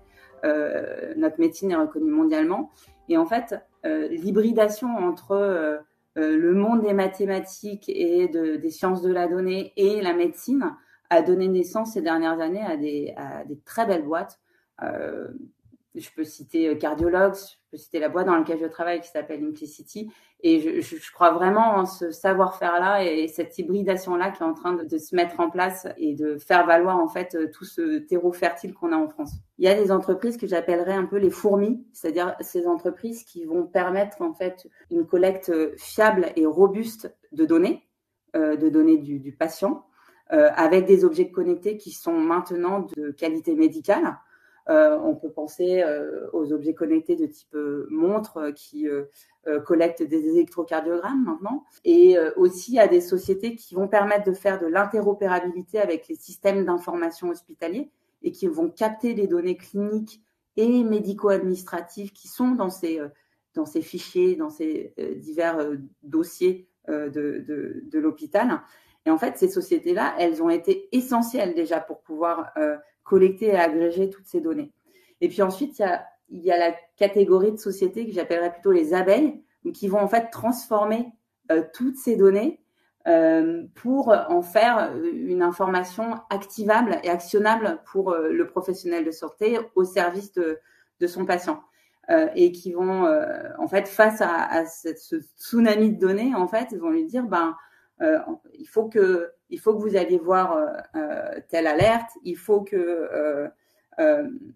Euh, 0.46 1.16
notre 1.18 1.40
médecine 1.40 1.72
est 1.72 1.76
reconnue 1.76 2.12
mondialement. 2.12 2.70
Et 3.10 3.18
en 3.18 3.26
fait, 3.26 3.56
l'hybridation 3.84 4.88
entre 4.96 5.84
le 6.16 6.54
monde 6.54 6.84
des 6.84 6.94
mathématiques 6.94 7.90
et 7.90 8.30
de, 8.30 8.56
des 8.56 8.70
sciences 8.70 9.02
de 9.02 9.12
la 9.12 9.28
donnée 9.28 9.74
et 9.76 10.02
la 10.02 10.14
médecine 10.14 10.74
a 11.10 11.22
donné 11.22 11.50
naissance 11.50 11.94
ces 11.94 12.02
dernières 12.02 12.40
années 12.40 12.64
à 13.18 13.44
des 13.44 13.60
très 13.66 13.86
belles 13.86 14.06
boîtes. 14.06 14.40
Je 15.96 16.10
peux 16.16 16.24
citer 16.24 16.78
Cardiologues, 16.78 17.36
peux 17.74 17.78
citer 17.78 18.00
la 18.00 18.10
boîte 18.10 18.28
dans 18.28 18.36
laquelle 18.36 18.60
je 18.60 18.68
travaille 18.68 19.02
qui 19.02 19.10
s'appelle 19.10 19.44
Implicity. 19.44 20.12
Et 20.42 20.60
je, 20.60 20.82
je, 20.82 21.12
crois 21.12 21.32
vraiment 21.32 21.76
en 21.76 21.86
ce 21.86 22.12
savoir-faire-là 22.12 23.04
et 23.04 23.28
cette 23.28 23.58
hybridation-là 23.58 24.30
qui 24.30 24.44
est 24.44 24.46
en 24.46 24.54
train 24.54 24.74
de, 24.74 24.98
se 24.98 25.16
mettre 25.16 25.40
en 25.40 25.50
place 25.50 25.88
et 25.98 26.14
de 26.16 26.38
faire 26.38 26.66
valoir 26.68 26.98
en 26.98 27.08
fait 27.08 27.38
tout 27.52 27.66
ce 27.66 28.00
terreau 28.00 28.32
fertile 28.32 28.74
qu'on 28.74 28.92
a 28.92 28.98
en 28.98 29.08
France. 29.08 29.32
Il 29.58 29.66
y 29.66 29.70
a 29.70 29.74
des 29.74 29.92
entreprises 29.92 30.38
que 30.38 30.46
j'appellerais 30.46 30.94
un 30.94 31.06
peu 31.06 31.18
les 31.18 31.30
fourmis, 31.30 31.86
c'est-à-dire 31.94 32.36
ces 32.42 32.68
entreprises 32.68 33.24
qui 33.24 33.46
vont 33.46 33.66
permettre 33.66 34.22
en 34.22 34.34
fait 34.34 34.68
une 34.92 35.08
collecte 35.08 35.52
fiable 35.78 36.28
et 36.36 36.46
robuste 36.46 37.16
de 37.32 37.46
données, 37.46 37.88
euh, 38.36 38.56
de 38.56 38.70
données 38.70 38.98
du, 38.98 39.32
patient, 39.32 39.86
euh, 40.32 40.50
avec 40.56 40.86
des 40.86 41.06
objets 41.06 41.32
connectés 41.32 41.78
qui 41.78 41.92
sont 41.92 42.20
maintenant 42.20 42.86
de 42.98 43.12
qualité 43.12 43.56
médicale. 43.56 44.18
Euh, 44.70 44.98
on 45.04 45.16
peut 45.16 45.30
penser 45.30 45.84
euh, 45.84 46.30
aux 46.32 46.54
objets 46.54 46.74
connectés 46.74 47.18
de 47.18 47.26
type 47.26 47.54
euh, 47.54 47.86
montre 47.90 48.52
qui 48.52 48.88
collectent 49.66 50.04
des 50.04 50.30
électrocardiogrammes 50.30 51.26
maintenant, 51.26 51.66
et 51.84 52.16
aussi 52.38 52.80
à 52.80 52.88
des 52.88 53.02
sociétés 53.02 53.56
qui 53.56 53.76
vont 53.76 53.90
permettre 53.90 54.24
de 54.24 54.32
faire 54.32 54.58
de 54.58 54.68
l'interopérabilité 54.68 55.80
avec 55.80 56.08
les 56.08 56.16
systèmes 56.16 56.64
d'information 56.64 57.28
hospitaliers 57.28 57.92
et 58.22 58.32
qui 58.32 58.48
vont 58.48 58.70
capter 58.70 59.14
les 59.14 59.28
données 59.28 59.58
cliniques 59.58 60.22
et 60.56 60.86
médico-administratives 60.86 62.14
qui 62.14 62.30
sont 62.30 62.52
dans 62.52 62.70
ces, 62.70 63.02
dans 63.54 63.66
ces 63.66 63.82
fichiers, 63.82 64.38
dans 64.38 64.50
ces 64.50 64.94
divers 65.18 65.58
dossiers 66.04 66.70
de, 66.88 67.10
de, 67.10 67.84
de 67.84 68.00
l'hôpital. 68.00 68.62
Et 69.06 69.10
en 69.10 69.18
fait, 69.18 69.38
ces 69.38 69.50
sociétés-là, 69.50 70.16
elles 70.20 70.42
ont 70.42 70.50
été 70.50 70.88
essentielles 70.94 71.54
déjà 71.54 71.82
pour 71.82 72.00
pouvoir 72.00 72.54
collecter 73.04 73.48
et 73.48 73.56
agréger 73.56 74.10
toutes 74.10 74.28
ces 74.28 74.42
données. 74.42 74.72
Et 75.22 75.30
puis 75.30 75.42
ensuite, 75.42 75.82
il 76.30 76.42
y 76.44 76.52
a, 76.52 76.58
la 76.58 76.76
catégorie 76.98 77.52
de 77.52 77.58
sociétés 77.58 78.06
que 78.06 78.12
j'appellerais 78.12 78.52
plutôt 78.52 78.72
les 78.72 78.94
abeilles, 78.94 79.44
qui 79.74 79.88
vont 79.88 80.00
en 80.00 80.08
fait 80.08 80.30
transformer 80.30 81.08
euh, 81.52 81.64
toutes 81.74 81.98
ces 81.98 82.18
données 82.18 82.60
euh, 83.08 83.64
pour 83.76 84.10
en 84.10 84.42
faire 84.42 84.94
une 85.14 85.42
information 85.42 86.20
activable 86.30 87.00
et 87.04 87.10
actionnable 87.10 87.80
pour 87.92 88.12
euh, 88.12 88.30
le 88.30 88.48
professionnel 88.48 89.06
de 89.06 89.12
santé 89.12 89.60
au 89.76 89.84
service 89.84 90.32
de, 90.34 90.60
son 91.08 91.26
patient. 91.26 91.62
Euh, 92.10 92.28
et 92.36 92.52
qui 92.52 92.74
vont 92.74 93.06
en 93.60 93.68
fait 93.68 93.88
face 93.88 94.22
à, 94.22 94.66
cette, 94.66 95.00
ce 95.00 95.18
tsunami 95.38 95.92
de 95.92 96.00
données 96.00 96.36
en 96.36 96.50
fait 96.50 96.68
ils 96.74 96.78
vont 96.78 96.90
lui 96.90 97.06
dire 97.06 97.24
ben 97.24 97.56
euh, 98.02 98.20
il 98.58 98.66
faut 98.66 98.90
que 98.90 99.32
il 99.54 99.60
faut 99.60 99.74
que 99.74 99.82
vous 99.82 99.96
alliez 99.96 100.18
voir 100.18 100.58
euh, 100.58 100.66
euh, 100.96 101.40
telle 101.50 101.68
alerte, 101.68 102.10
il 102.24 102.36
faut 102.36 102.62
que 102.62 103.50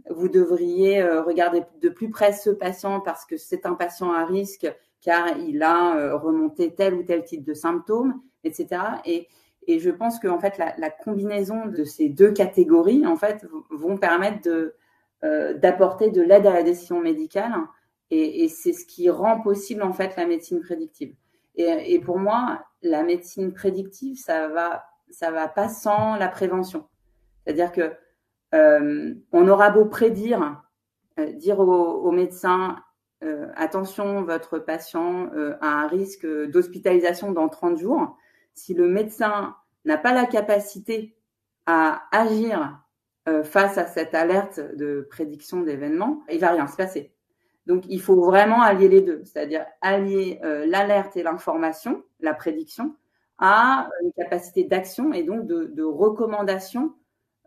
vous 0.09 0.29
devriez 0.29 1.03
regarder 1.03 1.61
de 1.79 1.89
plus 1.89 2.09
près 2.09 2.33
ce 2.33 2.49
patient 2.49 2.99
parce 3.01 3.23
que 3.23 3.37
c'est 3.37 3.67
un 3.67 3.75
patient 3.75 4.11
à 4.11 4.25
risque 4.25 4.67
car 4.99 5.37
il 5.37 5.61
a 5.61 6.15
remonté 6.17 6.73
tel 6.73 6.95
ou 6.95 7.03
tel 7.03 7.23
type 7.23 7.43
de 7.43 7.53
symptômes, 7.53 8.19
etc. 8.43 8.81
Et, 9.05 9.27
je 9.67 9.91
pense 9.91 10.17
que 10.17 10.27
en 10.27 10.39
fait 10.39 10.57
la, 10.57 10.89
combinaison 10.89 11.67
de 11.67 11.83
ces 11.83 12.09
deux 12.09 12.31
catégories 12.31 13.05
en 13.05 13.15
fait 13.15 13.45
vont 13.69 13.97
permettre 13.97 14.49
d'apporter 15.21 16.09
de 16.09 16.23
l'aide 16.23 16.47
à 16.47 16.53
la 16.53 16.63
décision 16.63 16.99
médicale 16.99 17.53
et, 18.09 18.47
c'est 18.49 18.73
ce 18.73 18.85
qui 18.85 19.09
rend 19.09 19.41
possible 19.41 19.83
en 19.83 19.93
fait 19.93 20.15
la 20.15 20.25
médecine 20.25 20.61
prédictive. 20.61 21.13
Et, 21.55 21.99
pour 21.99 22.19
moi, 22.19 22.63
la 22.81 23.03
médecine 23.03 23.51
prédictive, 23.51 24.17
ça 24.17 24.47
va, 24.47 24.85
ça 25.09 25.31
va 25.31 25.47
pas 25.47 25.69
sans 25.69 26.15
la 26.15 26.27
prévention. 26.27 26.87
C'est-à-dire 27.43 27.71
que 27.71 27.93
euh, 28.55 29.13
on 29.31 29.47
aura 29.47 29.69
beau 29.69 29.85
prédire, 29.85 30.61
euh, 31.19 31.31
dire 31.33 31.59
aux, 31.59 32.11
médecins 32.11 32.77
euh, 33.23 33.47
attention, 33.55 34.23
votre 34.23 34.59
patient 34.59 35.29
a 35.61 35.67
un 35.67 35.87
risque 35.87 36.25
d'hospitalisation 36.25 37.31
dans 37.31 37.49
30 37.49 37.77
jours. 37.77 38.17
Si 38.53 38.73
le 38.73 38.87
médecin 38.87 39.55
n'a 39.85 39.97
pas 39.97 40.13
la 40.13 40.25
capacité 40.25 41.15
à 41.65 42.03
agir 42.11 42.79
face 43.43 43.77
à 43.77 43.85
cette 43.85 44.15
alerte 44.15 44.61
de 44.75 45.05
prédiction 45.09 45.59
d'événements, 45.59 46.23
il 46.31 46.39
va 46.39 46.51
rien 46.51 46.67
se 46.67 46.77
passer. 46.77 47.13
Donc, 47.67 47.83
il 47.89 48.01
faut 48.01 48.21
vraiment 48.23 48.61
allier 48.61 48.87
les 48.87 49.01
deux, 49.01 49.21
c'est-à-dire 49.25 49.65
allier 49.81 50.39
euh, 50.43 50.65
l'alerte 50.65 51.17
et 51.17 51.23
l'information, 51.23 52.01
la 52.21 52.33
prédiction, 52.33 52.95
à 53.39 53.89
une 54.03 54.11
capacité 54.13 54.63
d'action 54.63 55.13
et 55.13 55.23
donc 55.23 55.47
de, 55.47 55.71
de 55.73 55.83
recommandation 55.83 56.93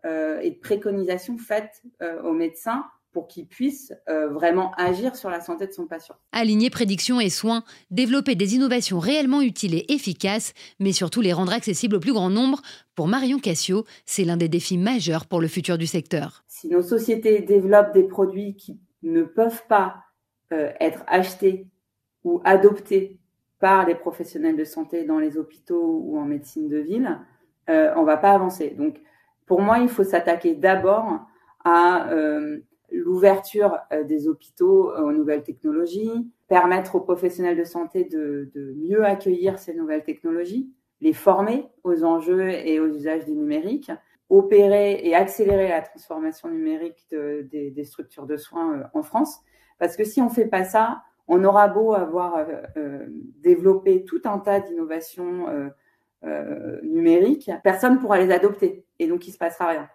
euh, 0.04 0.40
et 0.40 0.50
de 0.50 0.58
préconisation 0.58 1.36
faites 1.36 1.82
euh, 2.02 2.22
aux 2.22 2.32
médecins 2.32 2.84
pour 3.12 3.26
qu'ils 3.26 3.48
puissent 3.48 3.92
vraiment 4.06 4.70
agir 4.76 5.16
sur 5.16 5.30
la 5.30 5.40
santé 5.40 5.66
de 5.66 5.72
son 5.72 5.88
patient. 5.88 6.14
Aligner 6.30 6.70
prédiction 6.70 7.18
et 7.18 7.28
soins, 7.28 7.64
développer 7.90 8.36
des 8.36 8.54
innovations 8.54 9.00
réellement 9.00 9.42
utiles 9.42 9.74
et 9.74 9.92
efficaces, 9.92 10.54
mais 10.78 10.92
surtout 10.92 11.20
les 11.20 11.32
rendre 11.32 11.52
accessibles 11.52 11.96
au 11.96 11.98
plus 11.98 12.12
grand 12.12 12.30
nombre, 12.30 12.62
pour 12.94 13.08
Marion 13.08 13.40
Cassio, 13.40 13.84
c'est 14.06 14.22
l'un 14.22 14.36
des 14.36 14.48
défis 14.48 14.78
majeurs 14.78 15.26
pour 15.26 15.40
le 15.40 15.48
futur 15.48 15.76
du 15.76 15.88
secteur. 15.88 16.44
Si 16.46 16.68
nos 16.68 16.82
sociétés 16.82 17.40
développent 17.40 17.92
des 17.94 18.04
produits 18.04 18.54
qui 18.54 18.78
ne 19.02 19.24
peuvent 19.24 19.66
pas 19.68 20.04
euh, 20.52 20.72
être 20.80 21.04
achetés 21.06 21.68
ou 22.24 22.40
adoptés 22.44 23.19
par 23.60 23.86
les 23.86 23.94
professionnels 23.94 24.56
de 24.56 24.64
santé 24.64 25.04
dans 25.04 25.18
les 25.18 25.36
hôpitaux 25.36 26.00
ou 26.02 26.18
en 26.18 26.24
médecine 26.24 26.68
de 26.68 26.78
ville, 26.78 27.18
euh, 27.68 27.92
on 27.96 28.04
va 28.04 28.16
pas 28.16 28.32
avancer. 28.32 28.70
Donc, 28.70 29.00
pour 29.46 29.60
moi, 29.60 29.78
il 29.78 29.88
faut 29.88 30.02
s'attaquer 30.02 30.54
d'abord 30.54 31.20
à 31.62 32.10
euh, 32.10 32.58
l'ouverture 32.90 33.78
euh, 33.92 34.02
des 34.02 34.26
hôpitaux 34.26 34.92
aux 34.96 35.12
nouvelles 35.12 35.42
technologies, 35.42 36.32
permettre 36.48 36.96
aux 36.96 37.00
professionnels 37.00 37.56
de 37.56 37.64
santé 37.64 38.04
de, 38.04 38.50
mieux 38.76 39.04
accueillir 39.04 39.58
ces 39.58 39.74
nouvelles 39.74 40.04
technologies, 40.04 40.72
les 41.02 41.12
former 41.12 41.66
aux 41.84 42.02
enjeux 42.02 42.48
et 42.48 42.80
aux 42.80 42.88
usages 42.88 43.26
du 43.26 43.32
numérique, 43.32 43.92
opérer 44.30 45.00
et 45.06 45.14
accélérer 45.14 45.68
la 45.68 45.82
transformation 45.82 46.48
numérique 46.48 47.06
de, 47.10 47.46
des, 47.50 47.70
des, 47.70 47.84
structures 47.84 48.26
de 48.26 48.36
soins 48.36 48.84
en 48.94 49.02
France. 49.02 49.40
Parce 49.78 49.96
que 49.96 50.04
si 50.04 50.20
on 50.22 50.28
fait 50.28 50.46
pas 50.46 50.64
ça, 50.64 51.02
on 51.30 51.44
aura 51.44 51.68
beau 51.68 51.94
avoir 51.94 52.34
euh, 52.34 52.44
euh, 52.76 53.06
développé 53.38 54.04
tout 54.04 54.20
un 54.24 54.40
tas 54.40 54.58
d'innovations 54.58 55.46
euh, 56.24 56.80
numériques, 56.82 57.50
personne 57.62 57.94
ne 57.94 57.98
pourra 58.00 58.18
les 58.18 58.32
adopter 58.32 58.84
et 58.98 59.06
donc 59.06 59.26
il 59.26 59.32
se 59.32 59.38
passera 59.38 59.68
rien. 59.68 59.88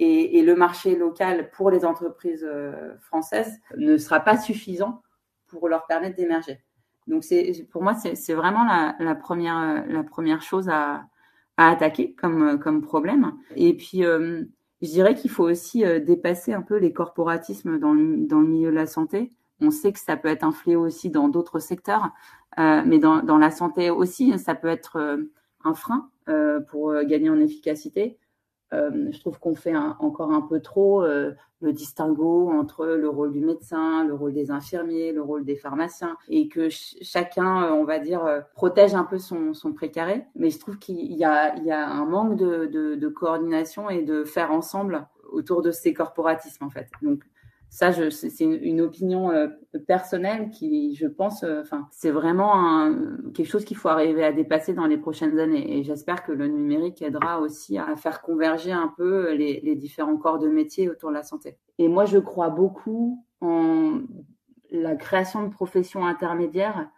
Et, 0.00 0.42
le 0.42 0.56
marché 0.56 0.96
local 0.96 1.50
pour 1.52 1.70
les 1.70 1.84
entreprises 1.84 2.46
françaises 3.00 3.60
ne 3.76 3.96
sera 3.96 4.18
pas 4.18 4.36
suffisant 4.36 5.02
pour 5.46 5.68
leur 5.68 5.86
permettre 5.86 6.16
d'émerger. 6.16 6.60
Donc 7.06 7.22
pour 7.70 7.82
moi 7.82 7.94
c'est 7.94 8.34
vraiment 8.34 8.64
la, 8.64 9.14
première 9.14 10.42
chose 10.42 10.68
à, 10.68 11.04
attaquer 11.56 12.14
comme 12.16 12.82
problème. 12.82 13.32
Et 13.54 13.74
puis 13.74 14.02
je 14.02 14.46
dirais 14.82 15.14
qu'il 15.14 15.30
faut 15.30 15.44
aussi 15.44 15.84
dépasser 16.00 16.52
un 16.52 16.62
peu 16.62 16.76
les 16.76 16.92
corporatismes 16.92 17.78
dans 17.78 17.92
le 17.94 18.46
milieu 18.46 18.70
de 18.70 18.76
la 18.76 18.86
santé. 18.86 19.30
On 19.64 19.70
sait 19.70 19.92
que 19.92 19.98
ça 19.98 20.16
peut 20.16 20.28
être 20.28 20.44
un 20.44 20.52
fléau 20.52 20.84
aussi 20.84 21.10
dans 21.10 21.28
d'autres 21.28 21.58
secteurs, 21.58 22.10
euh, 22.58 22.82
mais 22.84 22.98
dans, 22.98 23.38
la 23.38 23.50
santé 23.50 23.90
aussi, 23.90 24.38
ça 24.38 24.54
peut 24.54 24.68
être 24.68 24.96
euh, 24.96 25.16
un 25.64 25.74
frein 25.74 26.10
euh, 26.28 26.60
pour 26.60 26.94
gagner 27.02 27.30
en 27.30 27.40
efficacité. 27.40 28.18
Je 28.72 29.20
trouve 29.20 29.38
qu'on 29.38 29.54
fait 29.54 29.76
encore 30.00 30.32
un 30.32 30.40
peu 30.40 30.60
trop 30.60 31.04
le 31.04 31.72
distinguo 31.72 32.50
entre 32.50 32.86
le 32.86 33.08
rôle 33.08 33.30
du 33.30 33.38
médecin, 33.38 34.04
le 34.04 34.14
rôle 34.14 34.32
des 34.32 34.50
infirmiers, 34.50 35.12
le 35.12 35.22
rôle 35.22 35.44
des 35.44 35.54
pharmaciens, 35.54 36.16
et 36.28 36.48
que 36.48 36.62
ch 36.70 36.96
chacun, 37.00 37.72
on 37.72 37.84
va 37.84 38.00
dire, 38.00 38.42
protège 38.56 38.96
un 38.96 39.04
peu 39.04 39.18
son, 39.18 39.52
précaré. 39.76 40.24
Mais 40.34 40.50
je 40.50 40.58
trouve 40.58 40.80
qu'il 40.80 41.12
y 41.12 41.22
a, 41.22 41.54
un 41.70 42.04
manque 42.04 42.34
de, 42.34 42.66
de, 42.66 42.96
de 42.96 43.08
coordination 43.08 43.90
et 43.90 44.02
de 44.02 44.24
faire 44.24 44.50
ensemble 44.50 45.06
autour 45.30 45.62
de 45.62 45.70
ces 45.70 45.94
corporatismes 45.94 46.64
en 46.64 46.70
fait. 46.70 46.88
Donc 47.00 47.22
ça, 47.74 47.90
c'est 48.12 48.44
une, 48.44 48.80
opinion 48.80 49.32
euh, 49.32 49.48
personnelle 49.88 50.50
qui, 50.50 50.94
je 50.94 51.08
pense, 51.08 51.42
euh, 51.42 51.60
enfin, 51.60 51.88
c'est 51.90 52.12
vraiment 52.12 52.94
quelque 53.34 53.48
chose 53.48 53.64
qu'il 53.64 53.76
faut 53.76 53.88
arriver 53.88 54.22
à 54.22 54.30
dépasser 54.30 54.74
dans 54.74 54.86
les 54.86 54.96
prochaines 54.96 55.40
années. 55.40 55.76
Et 55.76 55.82
j'espère 55.82 56.22
que 56.22 56.30
le 56.30 56.46
numérique 56.46 57.02
aidera 57.02 57.40
aussi 57.40 57.76
à 57.76 57.96
faire 57.96 58.22
converger 58.22 58.70
un 58.70 58.94
peu 58.96 59.32
les, 59.32 59.60
les 59.64 59.74
différents 59.74 60.16
corps 60.16 60.38
de 60.38 60.46
métier 60.46 60.88
autour 60.88 61.08
de 61.08 61.14
la 61.16 61.24
santé. 61.24 61.58
Et 61.78 61.88
moi, 61.88 62.04
je 62.04 62.18
crois 62.18 62.50
beaucoup 62.50 63.24
en 63.40 64.02
la 64.70 64.94
création 64.94 65.42
de 65.42 65.50
professions 65.50 66.06
intermédiaires 66.06 66.88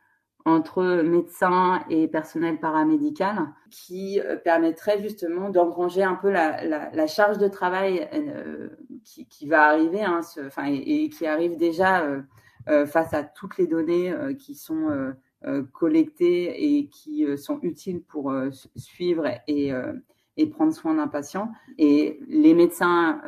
entre 0.47 1.03
médecins 1.03 1.85
et 1.91 2.07
personnel 2.07 2.61
paramédical 2.61 3.49
qui 3.73 4.21
euh, 4.21 4.37
permettrait 4.37 5.03
justement 5.03 5.51
d'engranger 5.51 6.05
un 6.05 6.15
peu 6.15 6.31
la, 6.31 7.07
charge 7.09 7.39
de 7.39 7.49
travail 7.49 8.09
euh, 8.15 8.69
qui, 9.07 9.47
va 9.47 9.69
arriver 9.69 10.03
hein, 10.03 10.21
et, 10.67 11.09
qui 11.09 11.27
arrive 11.27 11.57
déjà 11.57 12.03
euh, 12.03 12.23
euh 12.69 12.87
face 12.87 13.15
à 13.15 13.23
toutes 13.23 13.57
les 13.59 13.67
données 13.67 14.11
euh, 14.11 14.35
qui 14.35 14.55
sont 14.55 15.15
collectées 15.73 16.77
et 16.77 16.89
qui 16.89 17.25
sont 17.39 17.61
utiles 17.63 18.03
pour 18.03 18.35
suivre 18.75 19.29
et, 19.47 19.71
et 20.37 20.47
prendre 20.47 20.73
soin 20.73 20.95
d'un 20.95 21.07
patient. 21.07 21.53
Et 21.79 22.19
les 22.27 22.53
médecins 22.53 23.23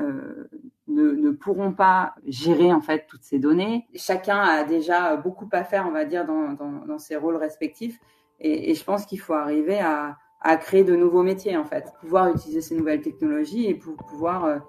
ne, 0.89 1.13
ne, 1.13 1.31
pourront 1.31 1.73
pas 1.73 2.17
gérer 2.27 2.73
en 2.73 2.81
fait 2.81 3.07
toutes 3.07 3.23
ces 3.23 3.39
données. 3.39 3.87
Chacun 3.95 4.41
a 4.41 4.65
déjà 4.65 5.15
beaucoup 5.15 5.49
à 5.53 5.63
faire, 5.63 5.87
on 5.87 5.93
va 5.93 6.07
dire, 6.07 6.27
dans, 6.27 6.55
dans, 6.55 6.99
ses 6.99 7.15
rôles 7.15 7.37
respectifs. 7.37 8.01
Et, 8.41 8.75
je 8.75 8.83
pense 8.83 9.07
qu'il 9.07 9.21
faut 9.21 9.35
arriver 9.35 9.79
à, 9.79 10.17
à, 10.41 10.57
créer 10.57 10.83
de 10.83 10.97
nouveaux 10.97 11.23
métiers 11.23 11.57
en 11.57 11.65
fait, 11.65 11.93
pouvoir 12.01 12.31
utiliser 12.31 12.63
ces 12.63 12.75
nouvelles 12.75 13.03
technologies 13.03 13.67
et 13.67 13.75
pour 13.75 13.95
pouvoir 13.95 14.61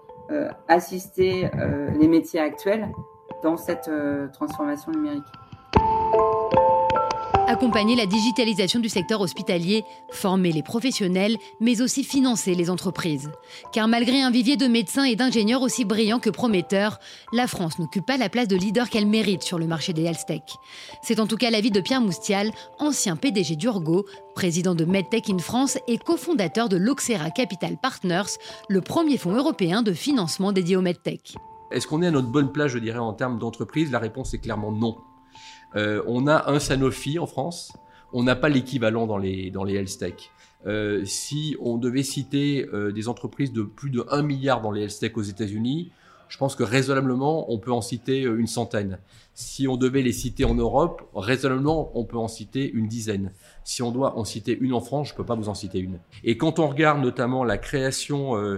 assister 0.68 1.50
euh, 1.56 1.90
les 2.00 2.08
métiers 2.08 2.40
actuels 2.40 2.92
dans 3.44 3.58
cette 3.58 3.88
euh, 3.88 4.28
transformation 4.30 4.92
numérique 4.92 5.24
accompagner 7.50 7.96
la 7.96 8.06
digitalisation 8.06 8.80
du 8.80 8.90
secteur 8.90 9.22
hospitalier, 9.22 9.84
former 10.12 10.52
les 10.52 10.62
professionnels, 10.62 11.36
mais 11.60 11.82
aussi 11.82 12.04
financer 12.04 12.54
les 12.54 12.70
entreprises. 12.70 13.32
Car 13.74 13.88
malgré 13.88 14.22
un 14.22 14.30
vivier 14.30 14.56
de 14.56 14.68
médecins 14.68 15.04
et 15.04 15.16
d'ingénieurs 15.16 15.64
aussi 15.64 15.84
brillants 15.84 16.20
que 16.20 16.30
prometteurs, 16.30 17.00
la 17.34 17.48
France 17.48 17.80
n'occupe 17.80 18.06
pas 18.06 18.18
la 18.18 18.30
place 18.30 18.48
de 18.48 18.56
leader 18.56 18.88
qu'elle 18.88 19.08
mérite 19.08 19.42
sur 19.42 19.58
le 19.58 19.66
marché 19.66 19.94
des 19.94 20.04
health. 20.04 20.20
C'est 21.02 21.20
en 21.20 21.26
tout 21.26 21.38
cas 21.38 21.50
l'avis 21.50 21.72
de 21.72 21.82
Pierre 21.82 22.02
Moustial, 22.02 22.52
ancien 22.78 23.16
PDG 23.16 23.56
d'Urgo, 23.56 24.06
président 24.36 24.76
de 24.76 24.86
MedTech 24.86 25.32
in 25.32 25.40
France 25.40 25.80
et 25.88 25.98
cofondateur 25.98 26.70
de 26.70 26.78
l'Oxera 26.78 27.32
Capital 27.32 27.78
Partners, 27.82 28.38
le 28.68 28.82
premier 28.82 29.18
fonds 29.18 29.36
européen 29.36 29.82
de 29.82 29.94
financement 29.94 30.52
dédié 30.52 30.76
au 30.76 30.82
MedTech. 30.82 31.34
Est-ce 31.72 31.88
qu'on 31.88 32.04
est 32.04 32.08
à 32.08 32.12
notre 32.12 32.30
bonne 32.30 32.52
place, 32.52 32.72
je 32.72 32.78
dirais, 32.78 33.00
en 33.00 33.14
termes 33.14 33.40
d'entreprise? 33.40 33.92
La 33.92 34.00
réponse 34.00 34.36
est 34.36 34.40
clairement 34.40 34.72
non. 34.72 34.98
Euh, 35.76 36.04
on 36.08 36.28
a 36.28 36.50
un 36.52 36.60
Sanofi 36.60 37.20
en 37.20 37.28
France, 37.28 37.74
on 38.14 38.24
n'a 38.24 38.36
pas 38.36 38.50
l'équivalent 38.50 39.08
dans 39.08 39.18
les, 39.18 39.52
dans 39.52 39.64
les 39.64 39.76
health 39.76 39.98
tech. 39.98 40.32
Euh, 40.66 41.06
si 41.06 41.56
on 41.62 41.78
devait 41.78 42.04
citer 42.04 42.68
euh, 42.74 42.92
des 42.92 43.08
entreprises 43.08 43.54
de 43.54 43.64
plus 43.64 43.90
de 43.90 44.06
1 44.10 44.24
milliard 44.24 44.62
dans 44.62 44.72
les 44.72 44.82
health 44.82 45.00
tech 45.00 45.12
aux 45.16 45.22
États-Unis, 45.22 45.92
je 46.28 46.38
pense 46.38 46.56
que 46.56 46.64
raisonnablement, 46.64 47.52
on 47.52 47.58
peut 47.58 47.72
en 47.72 47.82
citer 47.82 48.22
une 48.22 48.48
centaine. 48.48 49.00
Si 49.40 49.70
on 49.70 49.78
devait 49.78 50.02
les 50.02 50.12
citer 50.12 50.44
en 50.44 50.54
Europe, 50.54 51.10
raisonnablement, 51.16 51.98
on 51.98 52.04
peut 52.04 52.18
en 52.18 52.28
citer 52.28 52.70
une 52.70 52.90
dizaine. 52.90 53.32
Si 53.64 53.82
on 53.82 53.90
doit 53.90 54.18
en 54.18 54.26
citer 54.26 54.58
une 54.60 54.74
en 54.74 54.82
France, 54.82 55.08
je 55.08 55.14
ne 55.14 55.18
peux 55.18 55.26
pas 55.26 55.36
vous 55.36 55.48
en 55.48 55.54
citer 55.54 55.80
une. 55.80 56.00
Et 56.26 56.38
quand 56.38 56.60
on 56.60 56.68
regarde 56.68 57.02
notamment 57.02 57.46
la 57.46 57.58
création 57.58 58.36
euh, 58.36 58.58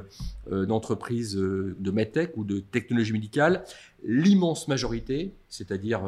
euh, 0.52 0.66
d'entreprises 0.66 1.38
euh, 1.38 1.76
de 1.80 1.92
medtech 1.92 2.32
ou 2.36 2.44
de 2.44 2.62
technologie 2.62 3.14
médicale, 3.14 3.64
l'immense 4.04 4.68
majorité, 4.68 5.36
c'est-à-dire 5.48 6.02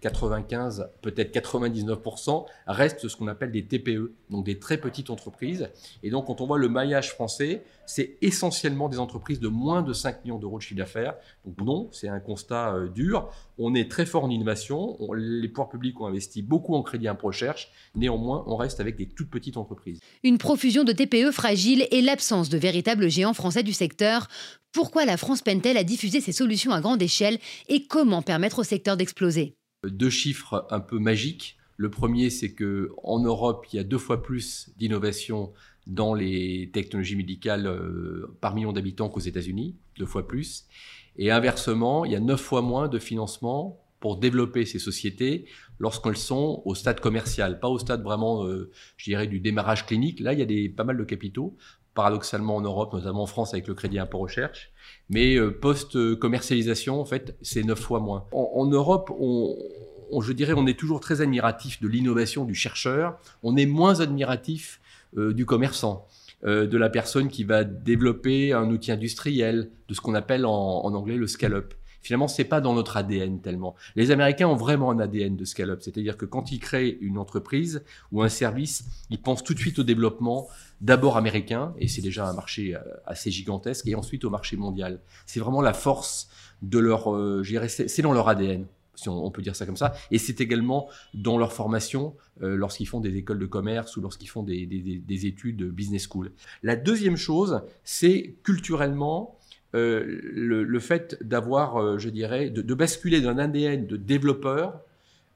95, 0.00 0.88
peut-être 1.02 1.34
99%, 1.34 2.46
reste 2.66 3.08
ce 3.08 3.16
qu'on 3.16 3.26
appelle 3.26 3.52
des 3.52 3.66
TPE, 3.66 4.12
donc 4.30 4.46
des 4.46 4.58
très 4.58 4.78
petites 4.78 5.10
entreprises. 5.10 5.68
Et 6.02 6.08
donc 6.08 6.28
quand 6.28 6.40
on 6.40 6.46
voit 6.46 6.56
le 6.56 6.70
maillage 6.70 7.10
français, 7.10 7.62
c'est 7.84 8.16
essentiellement 8.22 8.88
des 8.88 8.98
entreprises 8.98 9.38
de 9.38 9.48
moins 9.48 9.82
de 9.82 9.92
5 9.92 10.24
millions 10.24 10.38
d'euros 10.38 10.56
de 10.56 10.62
chiffre 10.62 10.78
d'affaires. 10.78 11.16
Donc 11.44 11.60
non, 11.60 11.88
c'est 11.92 12.08
un 12.08 12.20
constat 12.20 12.86
dur. 12.94 13.28
On 13.58 13.74
est 13.74 13.90
très 13.90 14.04
fort 14.04 14.24
en 14.24 14.30
innovation, 14.30 14.98
les 15.14 15.48
pouvoirs 15.48 15.70
publics 15.70 15.98
ont 16.00 16.06
investi 16.06 16.42
beaucoup 16.42 16.74
en 16.74 16.82
crédit 16.82 17.08
impôt 17.08 17.28
recherche, 17.28 17.70
néanmoins 17.94 18.44
on 18.46 18.56
reste 18.56 18.80
avec 18.80 18.96
des 18.96 19.08
toutes 19.08 19.30
petites 19.30 19.56
entreprises. 19.56 20.00
Une 20.22 20.36
profusion 20.36 20.84
de 20.84 20.92
TPE 20.92 21.30
fragiles 21.32 21.86
et 21.90 22.02
l'absence 22.02 22.50
de 22.50 22.58
véritables 22.58 23.08
géants 23.08 23.32
français 23.32 23.62
du 23.62 23.72
secteur. 23.72 24.28
Pourquoi 24.72 25.06
la 25.06 25.16
France 25.16 25.40
peine-t-elle 25.40 25.78
à 25.78 25.84
diffuser 25.84 26.20
ses 26.20 26.32
solutions 26.32 26.72
à 26.72 26.82
grande 26.82 27.00
échelle 27.00 27.38
et 27.68 27.86
comment 27.86 28.20
permettre 28.20 28.58
au 28.58 28.64
secteur 28.64 28.98
d'exploser? 28.98 29.54
Deux 29.84 30.10
chiffres 30.10 30.66
un 30.70 30.80
peu 30.80 30.98
magiques. 30.98 31.56
Le 31.78 31.90
premier, 31.90 32.28
c'est 32.28 32.52
que 32.52 32.92
en 33.02 33.20
Europe, 33.20 33.66
il 33.72 33.76
y 33.76 33.78
a 33.78 33.84
deux 33.84 33.98
fois 33.98 34.22
plus 34.22 34.70
d'innovation 34.76 35.52
dans 35.86 36.14
les 36.14 36.70
technologies 36.72 37.16
médicales 37.16 37.66
euh, 37.66 38.36
par 38.40 38.54
million 38.54 38.72
d'habitants 38.72 39.08
qu'aux 39.08 39.20
États-Unis, 39.20 39.76
deux 39.98 40.06
fois 40.06 40.26
plus. 40.26 40.66
Et 41.18 41.30
inversement, 41.30 42.04
il 42.04 42.12
y 42.12 42.16
a 42.16 42.20
neuf 42.20 42.40
fois 42.40 42.62
moins 42.62 42.88
de 42.88 42.98
financement 42.98 43.80
pour 44.00 44.18
développer 44.18 44.66
ces 44.66 44.78
sociétés 44.78 45.46
lorsqu'elles 45.78 46.16
sont 46.16 46.62
au 46.64 46.74
stade 46.74 47.00
commercial, 47.00 47.60
pas 47.60 47.68
au 47.68 47.78
stade 47.78 48.02
vraiment, 48.02 48.44
euh, 48.44 48.70
je 48.96 49.04
dirais, 49.04 49.26
du 49.26 49.40
démarrage 49.40 49.86
clinique. 49.86 50.20
Là, 50.20 50.32
il 50.32 50.38
y 50.38 50.42
a 50.42 50.46
des, 50.46 50.68
pas 50.68 50.84
mal 50.84 50.96
de 50.96 51.04
capitaux, 51.04 51.56
paradoxalement 51.94 52.56
en 52.56 52.60
Europe, 52.60 52.92
notamment 52.92 53.22
en 53.22 53.26
France 53.26 53.54
avec 53.54 53.66
le 53.66 53.74
crédit 53.74 53.98
impôt 53.98 54.18
recherche. 54.18 54.70
Mais 55.08 55.36
euh, 55.36 55.50
post-commercialisation, 55.50 57.00
en 57.00 57.04
fait, 57.04 57.36
c'est 57.42 57.62
neuf 57.62 57.80
fois 57.80 58.00
moins. 58.00 58.26
En, 58.32 58.52
en 58.54 58.66
Europe, 58.66 59.10
on, 59.18 59.56
on, 60.10 60.20
je 60.20 60.32
dirais, 60.32 60.52
on 60.56 60.66
est 60.66 60.78
toujours 60.78 61.00
très 61.00 61.20
admiratif 61.20 61.80
de 61.80 61.88
l'innovation 61.88 62.44
du 62.44 62.54
chercheur. 62.54 63.18
On 63.42 63.56
est 63.56 63.66
moins 63.66 64.00
admiratif 64.00 64.80
euh, 65.16 65.32
du 65.32 65.46
commerçant. 65.46 66.06
Euh, 66.44 66.66
de 66.66 66.76
la 66.76 66.90
personne 66.90 67.28
qui 67.28 67.44
va 67.44 67.64
développer 67.64 68.52
un 68.52 68.68
outil 68.70 68.92
industriel, 68.92 69.70
de 69.88 69.94
ce 69.94 70.02
qu'on 70.02 70.14
appelle 70.14 70.44
en, 70.44 70.84
anglais 70.94 71.16
le 71.16 71.26
scale-up. 71.26 71.72
Finalement, 72.02 72.28
c'est 72.28 72.44
pas 72.44 72.60
dans 72.60 72.74
notre 72.74 72.98
ADN 72.98 73.40
tellement. 73.40 73.74
Les 73.96 74.10
Américains 74.10 74.46
ont 74.46 74.54
vraiment 74.54 74.90
un 74.90 75.00
ADN 75.00 75.34
de 75.34 75.44
scale-up, 75.46 75.80
c'est-à-dire 75.80 76.18
que 76.18 76.26
quand 76.26 76.52
ils 76.52 76.60
créent 76.60 76.98
une 77.00 77.16
entreprise 77.16 77.82
ou 78.12 78.22
un 78.22 78.28
service, 78.28 78.84
ils 79.08 79.20
pensent 79.20 79.42
tout 79.42 79.54
de 79.54 79.58
suite 79.58 79.78
au 79.78 79.82
développement, 79.82 80.46
d'abord 80.82 81.16
américain, 81.16 81.74
et 81.78 81.88
c'est 81.88 82.02
déjà 82.02 82.28
un 82.28 82.34
marché 82.34 82.76
euh, 82.76 82.80
assez 83.06 83.30
gigantesque, 83.30 83.86
et 83.88 83.94
ensuite 83.94 84.24
au 84.24 84.30
marché 84.30 84.56
mondial. 84.56 85.00
C'est 85.24 85.40
vraiment 85.40 85.62
la 85.62 85.72
force 85.72 86.28
de 86.60 86.78
leur, 86.78 87.14
euh, 87.14 87.42
c'est 87.68 88.02
dans 88.02 88.12
leur 88.12 88.28
ADN. 88.28 88.66
Si 88.96 89.08
on, 89.08 89.30
peut 89.30 89.42
dire 89.42 89.54
ça 89.54 89.66
comme 89.66 89.76
ça. 89.76 89.94
Et 90.10 90.18
c'est 90.18 90.40
également 90.40 90.88
dans 91.14 91.38
leur 91.38 91.52
formation 91.52 92.16
euh, 92.42 92.56
lorsqu'ils 92.56 92.86
font 92.86 93.00
des 93.00 93.16
écoles 93.16 93.38
de 93.38 93.46
commerce 93.46 93.96
ou 93.96 94.00
lorsqu'ils 94.00 94.28
font 94.28 94.42
des, 94.42 94.66
des, 94.66 95.26
études 95.26 95.62
business 95.70 96.08
school. 96.08 96.32
La 96.62 96.76
deuxième 96.76 97.16
chose, 97.16 97.62
c'est 97.84 98.34
culturellement 98.42 99.38
euh, 99.74 100.20
le, 100.32 100.80
fait 100.80 101.22
d'avoir, 101.22 101.76
euh, 101.76 101.98
je 101.98 102.08
dirais, 102.08 102.50
de, 102.50 102.74
basculer 102.74 103.20
d'un 103.20 103.38
ADN 103.38 103.86
de 103.86 103.96
développeur, 103.96 104.80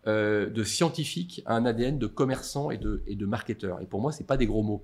de 0.07 0.65
scientifique 0.65 1.43
à 1.45 1.57
un 1.57 1.67
ADN 1.67 1.99
de 1.99 2.07
commerçant 2.07 2.71
et 2.71 2.79
de, 2.79 3.03
et 3.07 3.17
de 3.17 3.27
marketeur. 3.27 3.83
Et 3.83 3.87
pour 3.87 4.01
moi, 4.01 4.13
c'est 4.13 4.27
pas 4.27 4.39
des 4.39 4.47
gros 4.47 4.63
mots. 4.63 4.83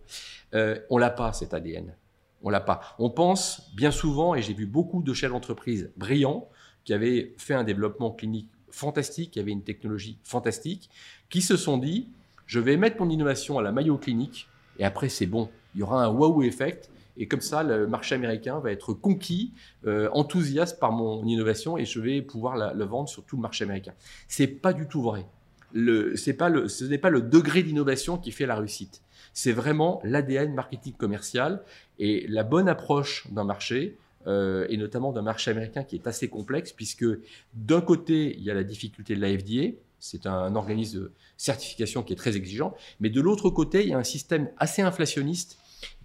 on 0.52 0.98
l'a 0.98 1.10
pas 1.10 1.32
cet 1.32 1.54
ADN. 1.54 1.94
On 2.42 2.50
l'a 2.50 2.60
pas. 2.60 2.82
On 2.98 3.08
pense 3.08 3.72
bien 3.74 3.90
souvent, 3.90 4.34
et 4.34 4.42
j'ai 4.42 4.52
vu 4.52 4.66
beaucoup 4.66 5.02
de 5.02 5.14
chefs 5.14 5.32
d'entreprise 5.32 5.90
brillants 5.96 6.50
qui 6.84 6.92
avaient 6.92 7.34
fait 7.38 7.54
un 7.54 7.64
développement 7.64 8.10
clinique 8.10 8.50
fantastique, 8.76 9.32
qui 9.32 9.40
avaient 9.40 9.52
une 9.52 9.62
technologie 9.62 10.18
fantastique, 10.22 10.90
qui 11.30 11.40
se 11.40 11.56
sont 11.56 11.78
dit, 11.78 12.08
je 12.46 12.60
vais 12.60 12.76
mettre 12.76 13.00
mon 13.00 13.08
innovation 13.08 13.58
à 13.58 13.62
la 13.62 13.72
Mayo 13.72 13.96
Clinique, 13.96 14.48
et 14.78 14.84
après 14.84 15.08
c'est 15.08 15.26
bon. 15.26 15.48
Il 15.74 15.80
y 15.80 15.82
aura 15.82 16.04
un 16.04 16.08
wow 16.08 16.42
effect, 16.42 16.90
et 17.16 17.26
comme 17.26 17.40
ça, 17.40 17.62
le 17.62 17.86
marché 17.86 18.14
américain 18.14 18.58
va 18.58 18.70
être 18.70 18.92
conquis, 18.92 19.54
euh, 19.86 20.10
enthousiaste 20.12 20.78
par 20.78 20.92
mon 20.92 21.24
innovation, 21.24 21.78
et 21.78 21.86
je 21.86 22.00
vais 22.00 22.20
pouvoir 22.20 22.74
le 22.74 22.84
vendre 22.84 23.08
sur 23.08 23.24
tout 23.24 23.36
le 23.36 23.42
marché 23.42 23.64
américain. 23.64 23.94
C'est 24.28 24.46
pas 24.46 24.72
du 24.72 24.86
tout 24.86 25.02
vrai. 25.02 25.26
Pas 25.72 26.68
ce 26.68 26.84
n'est 26.84 26.98
pas 26.98 27.10
le 27.10 27.22
degré 27.22 27.62
d'innovation 27.62 28.18
qui 28.18 28.30
fait 28.30 28.46
la 28.46 28.56
réussite. 28.56 29.02
C'est 29.32 29.52
vraiment 29.52 30.00
l'ADN 30.04 30.54
marketing 30.54 30.94
commercial 30.94 31.62
et 31.98 32.26
la 32.28 32.44
bonne 32.44 32.68
approche 32.68 33.26
d'un 33.30 33.44
marché, 33.44 33.96
euh, 34.26 34.66
et 34.68 34.76
notamment 34.76 35.12
d'un 35.12 35.22
marché 35.22 35.50
américain 35.50 35.84
qui 35.84 35.96
est 35.96 36.06
assez 36.06 36.28
complexe, 36.28 36.72
puisque 36.72 37.06
d'un 37.54 37.80
côté, 37.80 38.34
il 38.36 38.42
y 38.42 38.50
a 38.50 38.54
la 38.54 38.64
difficulté 38.64 39.14
de 39.14 39.20
la 39.20 39.36
FDA, 39.36 39.76
c'est 39.98 40.26
un 40.26 40.54
organisme 40.54 41.00
de 41.00 41.12
certification 41.36 42.02
qui 42.02 42.12
est 42.12 42.16
très 42.16 42.36
exigeant, 42.36 42.74
mais 43.00 43.10
de 43.10 43.20
l'autre 43.20 43.50
côté, 43.50 43.82
il 43.82 43.88
y 43.88 43.94
a 43.94 43.98
un 43.98 44.04
système 44.04 44.50
assez 44.58 44.82
inflationniste 44.82 45.58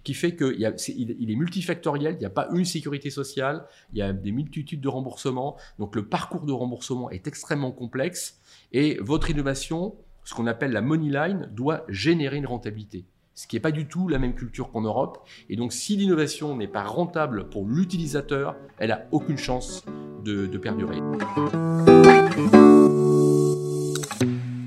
qui 0.04 0.14
fait 0.14 0.36
qu'il 0.36 0.62
est, 0.64 1.36
multifactoriel, 1.36 2.14
il 2.14 2.18
n'y 2.18 2.26
a 2.26 2.30
pas 2.30 2.48
une 2.52 2.64
sécurité 2.64 3.10
sociale, 3.10 3.64
il 3.92 3.98
y 3.98 4.02
a 4.02 4.12
des 4.12 4.32
multitudes 4.32 4.80
de 4.80 4.88
remboursements, 4.88 5.56
donc 5.78 5.94
le 5.94 6.06
parcours 6.06 6.44
de 6.44 6.52
remboursement 6.52 7.10
est 7.10 7.26
extrêmement 7.26 7.72
complexe, 7.72 8.38
et 8.72 8.98
votre 9.00 9.30
innovation, 9.30 9.94
ce 10.24 10.34
qu'on 10.34 10.46
appelle 10.46 10.72
la 10.72 10.80
money 10.80 11.10
line, 11.10 11.48
doit 11.52 11.84
générer 11.88 12.36
une 12.36 12.46
rentabilité 12.46 13.04
ce 13.34 13.46
qui 13.46 13.56
n'est 13.56 13.60
pas 13.60 13.72
du 13.72 13.86
tout 13.86 14.08
la 14.08 14.18
même 14.18 14.34
culture 14.34 14.70
qu'en 14.70 14.82
Europe. 14.82 15.26
Et 15.48 15.56
donc 15.56 15.72
si 15.72 15.96
l'innovation 15.96 16.56
n'est 16.56 16.68
pas 16.68 16.84
rentable 16.84 17.48
pour 17.48 17.66
l'utilisateur, 17.66 18.56
elle 18.78 18.90
n'a 18.90 19.02
aucune 19.10 19.38
chance 19.38 19.84
de, 20.24 20.46
perdurer. 20.58 20.98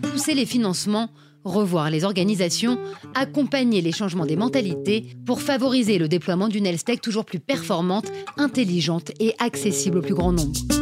Pousser 0.02 0.34
les 0.34 0.46
financements, 0.46 1.10
revoir 1.46 1.90
les 1.90 2.04
organisations, 2.04 2.78
accompagner 3.14 3.82
les 3.82 3.92
changements 3.92 4.26
des 4.26 4.36
mentalités 4.36 5.16
pour 5.26 5.42
favoriser 5.42 5.98
le 5.98 6.08
déploiement 6.08 6.50
d'une 6.50 6.66
health 6.66 7.02
toujours 7.02 7.26
plus 7.26 7.40
performante, 7.40 8.12
intelligente 8.38 9.12
et 9.20 9.36
accessible 9.40 10.00
au 10.00 10.02
plus 10.02 10.16
grand 10.16 10.34
nombre. 10.34 10.75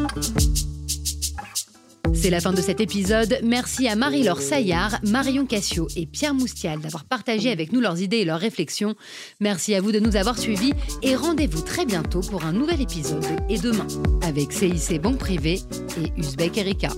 C'est 2.23 2.29
la 2.29 2.39
fin 2.39 2.53
de 2.53 2.61
cet 2.61 2.79
épisode. 2.79 3.37
Merci 3.43 3.89
à 3.89 3.97
Marie-Laure 3.97 4.39
Saillard, 4.39 4.97
Marion 5.03 5.45
Cassio 5.45 5.89
et 5.97 6.05
Pierre 6.05 6.33
Moustial 6.33 6.79
d'avoir 6.79 7.03
partagé 7.03 7.51
avec 7.51 7.73
nous 7.73 7.81
leurs 7.81 7.99
idées 7.99 8.19
et 8.19 8.23
leurs 8.23 8.39
réflexions. 8.39 8.95
Merci 9.41 9.75
à 9.75 9.81
vous 9.81 9.91
de 9.91 9.99
nous 9.99 10.15
avoir 10.15 10.37
suivis 10.37 10.71
et 11.01 11.17
rendez-vous 11.17 11.63
très 11.63 11.85
bientôt 11.85 12.21
pour 12.21 12.45
un 12.45 12.53
nouvel 12.53 12.79
épisode 12.79 13.25
Et 13.49 13.59
demain 13.59 13.87
avec 14.21 14.53
CIC 14.53 15.01
Banque 15.01 15.17
Privée 15.17 15.59
et 16.01 16.17
Uzbek 16.17 16.59
Erika. 16.59 16.91